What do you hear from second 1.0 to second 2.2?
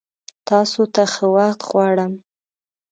ښه وخت غوړم!